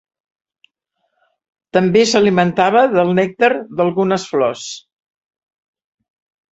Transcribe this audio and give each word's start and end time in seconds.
També 1.77 2.03
s'alimentava 2.13 2.83
del 2.97 3.15
nèctar 3.21 3.51
d'algunes 3.61 4.27
flors. 4.35 4.69